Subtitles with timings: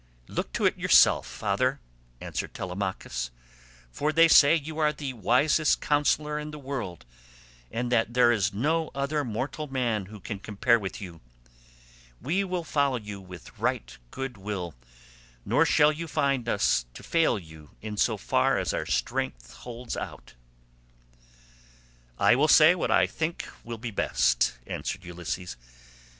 [0.27, 1.79] "Look to it yourself, father,"
[2.19, 3.29] answered Telemachus,
[3.91, 7.05] "for they say you are the wisest counsellor in the world,
[7.71, 11.21] and that there is no other mortal man who can compare with you.
[12.19, 14.73] We will follow you with right good will,
[15.45, 20.33] nor shall you find us fail you in so far as our strength holds out."
[22.17, 25.57] "I will say what I think will be best," answered Ulysses.